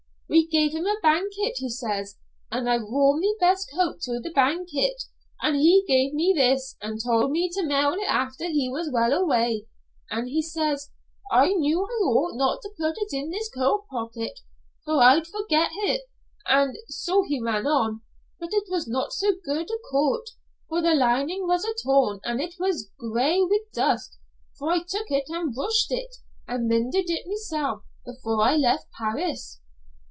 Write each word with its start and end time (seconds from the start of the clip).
We 0.27 0.47
gave 0.47 0.71
him 0.73 0.85
a 0.85 0.97
banket,' 1.03 1.55
he 1.57 1.67
says, 1.69 2.15
'an' 2.49 2.65
I 2.65 2.77
wore 2.77 3.19
my 3.19 3.33
best 3.41 3.69
coat 3.75 3.99
to 4.03 4.17
the 4.21 4.29
banket, 4.31 5.03
an' 5.43 5.55
he 5.55 5.83
gave 5.85 6.13
me 6.13 6.33
this 6.33 6.77
an' 6.81 6.99
told 6.99 7.31
me 7.31 7.49
to 7.51 7.63
mail 7.65 7.91
it 7.95 8.05
after 8.07 8.45
he 8.47 8.69
was 8.69 8.89
well 8.93 9.11
away,' 9.11 9.67
an' 10.09 10.27
he 10.27 10.41
says, 10.41 10.89
'I 11.33 11.49
knew 11.55 11.81
I 11.81 12.03
ought 12.07 12.37
not 12.37 12.61
to 12.61 12.69
put 12.79 12.95
it 12.99 13.09
in 13.11 13.29
this 13.29 13.49
coat 13.49 13.85
pocket, 13.91 14.39
for 14.85 15.03
I'd 15.03 15.27
forget 15.27 15.71
it,' 15.73 16.03
an' 16.47 16.75
so 16.87 17.23
he 17.23 17.41
ran 17.41 17.67
on; 17.67 18.01
but 18.39 18.51
it 18.53 18.69
was 18.69 18.87
no 18.87 19.07
so 19.09 19.33
good 19.43 19.69
a 19.69 19.77
coat, 19.91 20.27
for 20.69 20.81
the 20.81 20.95
lining 20.95 21.45
was 21.45 21.65
a' 21.65 21.73
torn 21.83 22.21
an' 22.23 22.39
it 22.39 22.55
was 22.57 22.89
gray 22.97 23.41
wi' 23.41 23.65
dust, 23.73 24.17
for 24.57 24.71
I 24.71 24.77
took 24.79 25.11
it 25.11 25.29
an' 25.29 25.51
brushed 25.51 25.91
it 25.91 26.15
an' 26.47 26.69
mended 26.69 27.09
it 27.09 27.27
mysel' 27.27 27.83
before 28.05 28.41
I 28.41 28.55
left 28.55 28.87
Paris." 28.97 29.57